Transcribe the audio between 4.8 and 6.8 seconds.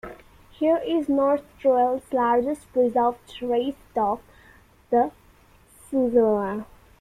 the "Schwemm".